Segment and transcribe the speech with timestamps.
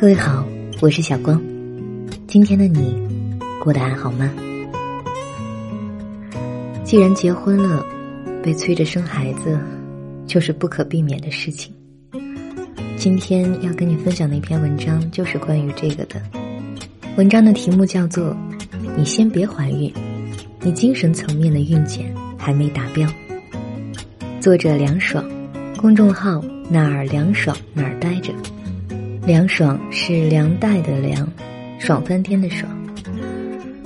[0.00, 0.42] 各位好，
[0.80, 1.38] 我是小光。
[2.26, 2.96] 今天的你
[3.62, 4.30] 过得还好吗？
[6.82, 7.84] 既然结婚了，
[8.42, 9.60] 被催着生孩子
[10.26, 11.70] 就是不可避免的事情。
[12.96, 16.18] 今天要跟你分享的一篇文章就是关于这个的。
[17.18, 18.34] 文章的题目叫做
[18.96, 19.92] “你先别怀孕，
[20.62, 23.06] 你精神层面的孕检还没达标”。
[24.40, 25.22] 作者凉爽，
[25.76, 28.32] 公众号哪儿凉爽哪儿待着。
[29.30, 31.24] 凉爽是凉带的凉，
[31.78, 32.68] 爽翻天的爽。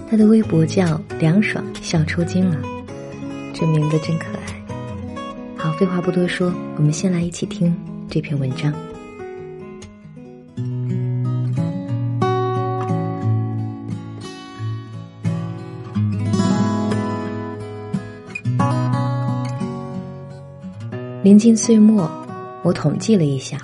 [0.08, 2.56] 他的微博叫凉爽笑抽筋了，
[3.52, 4.74] 这名字真可爱。
[5.54, 7.76] 好，废话不多说，我们先来一起听
[8.08, 8.72] 这篇文章。
[21.22, 22.10] 临近岁末，
[22.62, 23.58] 我统计了一下。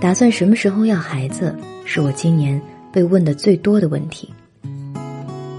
[0.00, 2.58] 打算什么时候要孩子，是我今年
[2.90, 4.32] 被问的最多的问题。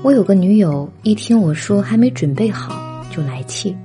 [0.02, 3.78] 我有个女友，一听我说还没准备好就来气，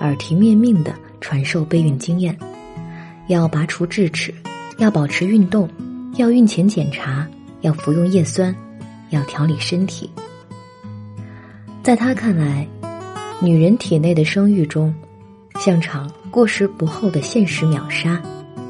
[0.00, 2.36] 耳提面命的传授备孕经验，
[3.28, 4.34] 要拔除智齿，
[4.76, 5.66] 要保持运动，
[6.16, 7.26] 要孕前检查，
[7.62, 8.54] 要服用叶酸，
[9.08, 10.10] 要调理身体。
[11.82, 12.68] 在她看来，
[13.40, 14.94] 女人体内的生育中，
[15.58, 18.20] 像场过时不候的现实秒杀，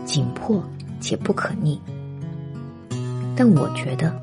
[0.04, 0.62] 紧迫。
[1.00, 1.80] 且不可逆，
[3.34, 4.14] 但我觉得，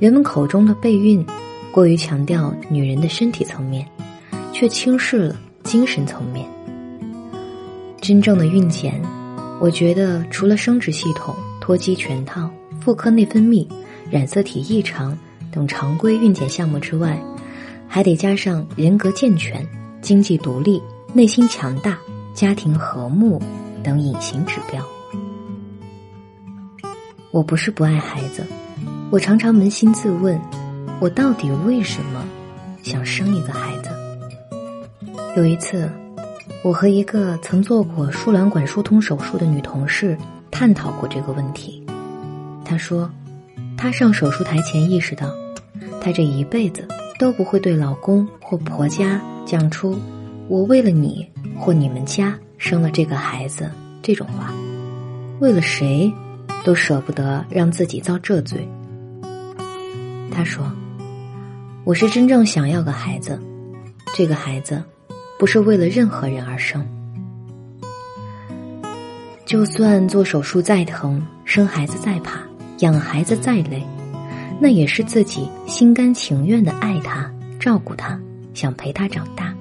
[0.00, 1.24] 人们口中的备孕，
[1.70, 3.86] 过于强调女人的身体层面，
[4.52, 6.46] 却轻视了精神层面。
[8.00, 9.00] 真正的孕检，
[9.60, 13.66] 我觉得除了生殖系统、脱肌全套、妇科内分泌、
[14.10, 15.16] 染色体异常
[15.52, 17.16] 等常规孕检项目之外，
[17.86, 19.64] 还得加上人格健全、
[20.00, 21.96] 经济独立、内心强大、
[22.34, 23.40] 家庭和睦
[23.84, 24.84] 等隐形指标。
[27.32, 28.44] 我不是不爱孩子，
[29.10, 30.38] 我常常扪心自问，
[31.00, 32.22] 我到底为什么
[32.82, 33.88] 想生一个孩子？
[35.34, 35.90] 有一次，
[36.62, 40.14] 我和一个曾做过输卵管疏通手术的女同事
[40.50, 41.82] 探讨过这个问题。
[42.66, 43.10] 她说，
[43.78, 45.34] 她上手术台前意识到，
[46.02, 46.86] 她这一辈子
[47.18, 49.98] 都不会对老公或婆家讲出
[50.48, 51.26] “我为了你
[51.58, 53.70] 或你们家生了这个孩子”
[54.02, 54.52] 这种话。
[55.40, 56.12] 为了谁？
[56.64, 58.68] 都舍不得让自己遭这罪。
[60.30, 60.64] 他说
[61.84, 63.40] ：“我是真正想要个孩子，
[64.14, 64.82] 这个孩子
[65.38, 66.86] 不是为了任何人而生。
[69.44, 72.40] 就算做手术再疼，生孩子再怕，
[72.78, 73.82] 养孩子再累，
[74.58, 77.30] 那也是自己心甘情愿的爱他、
[77.60, 78.18] 照顾他，
[78.54, 79.54] 想陪他长大，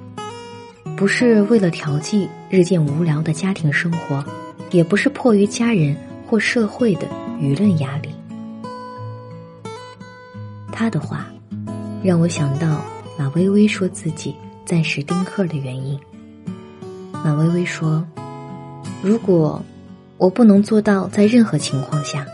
[0.96, 4.24] 不是为了调剂日渐无聊的家庭生活，
[4.70, 5.98] 也不是迫于家人。”
[6.32, 7.06] 或社会的
[7.42, 8.10] 舆论压力，
[10.72, 11.28] 他的话
[12.02, 12.86] 让我想到
[13.20, 14.34] 马薇薇说自己
[14.66, 16.00] 暂时丁克的原因。
[17.22, 18.08] 马薇薇说
[19.04, 19.62] ：“如果
[20.18, 22.26] 我不能做到在任何情况下，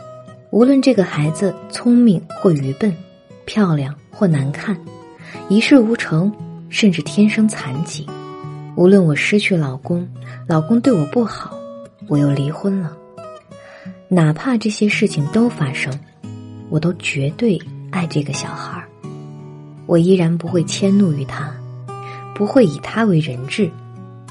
[0.52, 2.96] 无论这个孩子聪明或愚笨，
[3.46, 4.78] 漂亮或难看，
[5.50, 6.32] 一事无成，
[6.70, 8.06] 甚至天生残疾，
[8.76, 10.08] 无论我失去老公，
[10.46, 11.58] 老公对我不好，
[12.08, 12.96] 我又离婚了。”
[14.10, 15.94] 哪怕这些事情都发生，
[16.70, 18.88] 我都绝对爱这个小孩儿。
[19.86, 21.54] 我依然不会迁怒于他，
[22.34, 23.70] 不会以他为人质，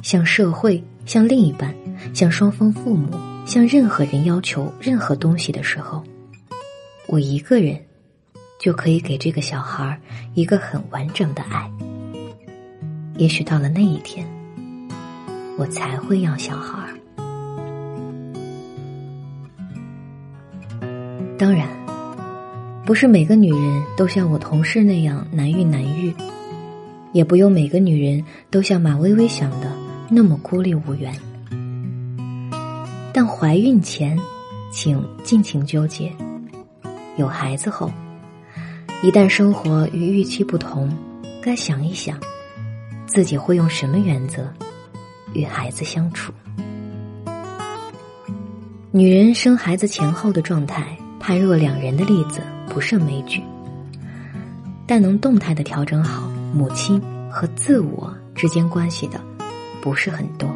[0.03, 1.75] 向社会、向另一半、
[2.15, 6.03] 向双方父母、向任何人要求任何东西的时候，
[7.06, 7.78] 我一个人
[8.59, 10.00] 就可以给这个小孩儿
[10.34, 11.70] 一个很完整的爱。
[13.19, 14.26] 也许到了那一天，
[15.59, 16.98] 我才会要小孩儿。
[21.47, 21.69] 当然，
[22.84, 26.12] 不是每个女人都像我同事那样难孕难育，
[27.13, 29.72] 也不用每个女人都像马薇薇想的
[30.10, 31.15] 那么孤立无援。
[33.13, 34.19] 但怀孕前，
[34.72, 36.10] 请尽情纠结；
[37.16, 37.92] 有孩子后，
[39.01, 40.91] 一旦生活与预期不同，
[41.41, 42.19] 该想一想，
[43.07, 44.53] 自己会用什么原则
[45.33, 46.33] 与孩子相处。
[48.91, 50.84] 女人生孩子前后的状态。
[51.27, 53.43] 判若两人的例子不胜枚举，
[54.87, 59.21] 但能动态的调整好母亲和自我之间关系的
[59.81, 60.49] 不是很多。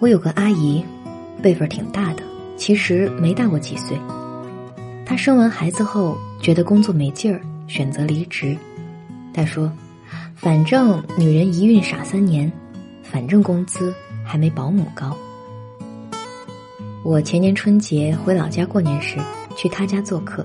[0.00, 0.84] 我有个阿姨，
[1.40, 2.24] 辈分挺大的，
[2.56, 3.96] 其实没大我几岁。
[5.06, 8.56] 她生完孩子后觉得工作没劲儿，选择离职。
[9.32, 9.70] 她说
[10.34, 12.50] ：“反正女人一孕傻三年，
[13.04, 13.94] 反正工资
[14.24, 15.16] 还没保姆高。”
[17.08, 19.16] 我前年春节回老家过年时，
[19.56, 20.44] 去他家做客，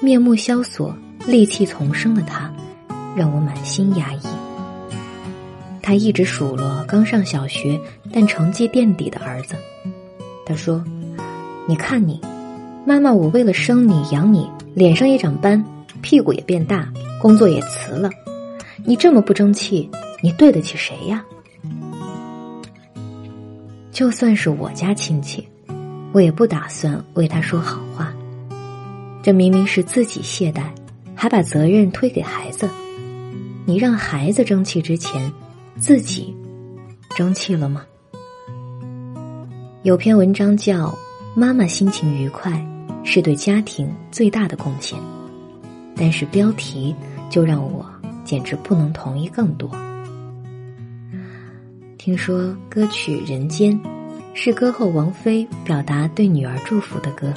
[0.00, 0.92] 面目萧索、
[1.28, 2.52] 戾气丛生的他，
[3.14, 4.18] 让我满心压抑。
[5.80, 7.78] 他一直数落刚上小学
[8.12, 9.54] 但成绩垫底的儿子，
[10.44, 10.84] 他说
[11.68, 12.20] ：“你看你，
[12.84, 15.64] 妈妈，我为了生你养你，脸上也长斑，
[16.02, 16.92] 屁股也变大，
[17.22, 18.10] 工作也辞了，
[18.84, 19.88] 你这么不争气，
[20.20, 21.24] 你对得起谁呀？”
[23.98, 25.44] 就算是我家亲戚，
[26.12, 28.14] 我也不打算为他说好话。
[29.24, 30.66] 这明明是自己懈怠，
[31.16, 32.70] 还把责任推给孩子。
[33.66, 35.32] 你让孩子争气之前，
[35.78, 36.32] 自己
[37.16, 37.84] 争气了吗？
[39.82, 40.90] 有篇文章叫
[41.34, 42.64] 《妈妈心情愉快
[43.02, 44.96] 是对家庭最大的贡献》，
[45.96, 46.94] 但是标题
[47.28, 47.84] 就让我
[48.24, 49.68] 简直不能同意更多。
[52.08, 53.78] 听说歌曲《人间》
[54.32, 57.30] 是歌后王菲表达对女儿祝福的歌，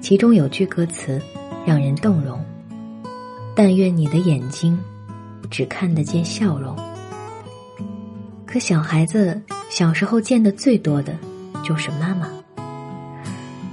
[0.00, 1.20] 其中有句歌词
[1.66, 2.42] 让人动容
[3.54, 4.82] ：“但愿你的眼睛
[5.50, 6.74] 只看得见笑容。”
[8.48, 9.38] 可小孩子
[9.68, 11.14] 小时候见的最多的
[11.62, 12.26] 就是妈妈。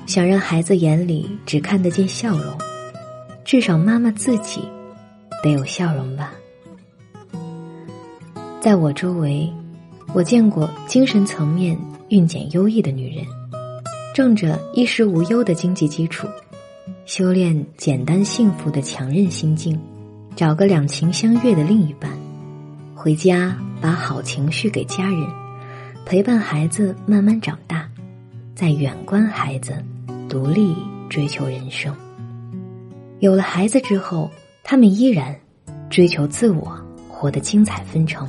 [0.08, 2.54] 想让孩子眼里只看得见笑容，
[3.46, 4.68] 至少妈妈自己
[5.42, 6.34] 得有笑容吧。
[8.60, 9.50] 在我周围。
[10.14, 11.78] 我见过精神层面
[12.10, 13.26] 运检优异的女人，
[14.14, 16.28] 仗着衣食无忧的经济基础，
[17.06, 19.80] 修炼简单幸福的强韧心境，
[20.36, 22.12] 找个两情相悦的另一半，
[22.94, 25.26] 回家把好情绪给家人，
[26.06, 27.90] 陪伴孩子慢慢长大，
[28.54, 29.74] 再远观孩子
[30.28, 30.76] 独立
[31.10, 31.96] 追求人生。
[33.20, 34.30] 有了孩子之后，
[34.62, 35.34] 他们依然
[35.90, 36.78] 追求自我，
[37.08, 38.28] 活得精彩纷呈，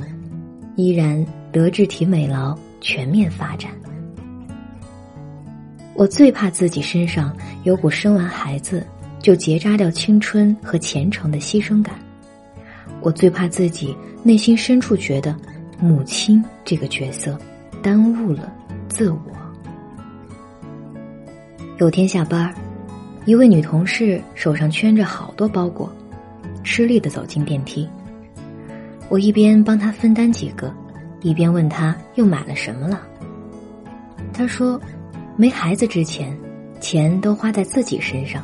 [0.77, 1.25] 依然。
[1.53, 3.71] 德智体美劳全面发展。
[5.93, 7.31] 我最怕自己身上
[7.63, 8.83] 有股生完孩子
[9.19, 11.93] 就结扎掉青春和前程的牺牲感。
[13.01, 15.35] 我最怕自己内心深处觉得
[15.79, 17.37] 母亲这个角色
[17.83, 18.51] 耽误了
[18.89, 19.19] 自我。
[21.77, 22.51] 有天下班，
[23.25, 25.93] 一位女同事手上圈着好多包裹，
[26.63, 27.87] 吃力的走进电梯。
[29.07, 30.73] 我一边帮她分担几个。
[31.23, 33.01] 一边问他又买了什么了，
[34.33, 34.79] 他说
[35.37, 36.37] ：“没孩子之前，
[36.81, 38.41] 钱都花在自己身上；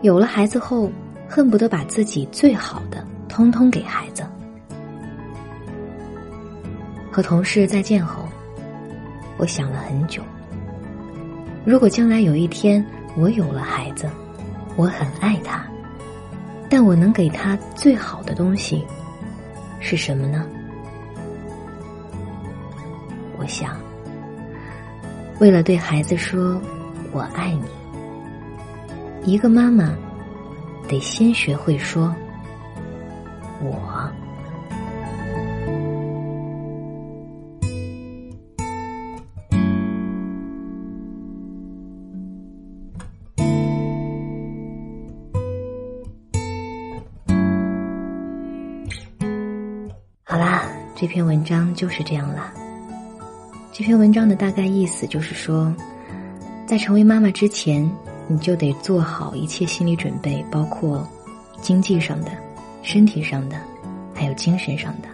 [0.00, 0.90] 有了孩子后，
[1.28, 4.24] 恨不得把自己最好的通通给孩子。”
[7.12, 8.26] 和同事再见后，
[9.36, 10.22] 我想了很久。
[11.66, 12.82] 如果将来有一天
[13.16, 14.08] 我有了孩子，
[14.76, 15.66] 我很爱他，
[16.70, 18.82] 但我能给他最好的东西
[19.78, 20.46] 是什么呢？
[23.48, 23.76] 想，
[25.40, 26.60] 为了对孩子说
[27.10, 27.64] “我爱你”，
[29.24, 29.96] 一个妈妈
[30.86, 32.14] 得先学会说
[33.60, 33.72] “我”。
[50.24, 50.62] 好啦，
[50.94, 52.52] 这篇文章就是这样啦。
[53.78, 55.72] 这篇文章的大概意思就是说，
[56.66, 57.88] 在成为妈妈之前，
[58.26, 61.08] 你就得做好一切心理准备，包括
[61.60, 62.32] 经济上的、
[62.82, 63.56] 身体上的，
[64.12, 65.08] 还有精神上的。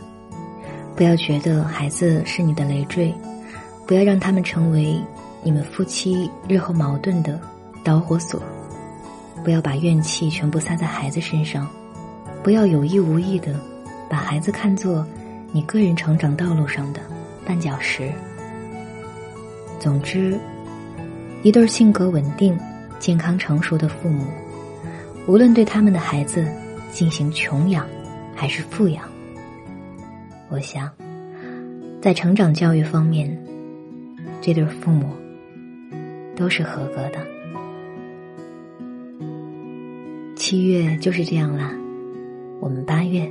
[0.97, 3.15] 不要觉得孩子是你的累赘，
[3.87, 4.99] 不要让他们成为
[5.43, 7.39] 你们夫妻日后矛盾的
[7.85, 8.43] 导火索，
[9.45, 11.69] 不要把怨气全部撒在孩子身上，
[12.43, 13.61] 不要有意无意的
[14.09, 15.07] 把孩子看作
[15.53, 17.03] 你个人成长道路上的
[17.47, 18.11] 绊脚石。
[19.79, 20.39] 总之，
[21.43, 22.59] 一对性格稳定、
[22.99, 24.25] 健康成熟的父母，
[25.27, 26.47] 无论对他们的孩子
[26.91, 27.87] 进行穷养
[28.35, 29.05] 还是富养，
[30.49, 30.91] 我想，
[32.01, 33.39] 在成长教育方面，
[34.41, 35.11] 这对父母
[36.35, 37.19] 都是合格的。
[40.35, 41.73] 七月就是这样啦，
[42.61, 43.31] 我们八月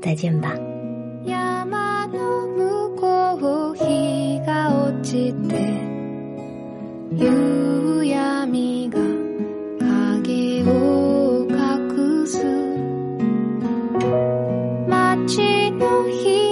[0.00, 0.54] 再见吧。
[15.28, 16.47] 街の日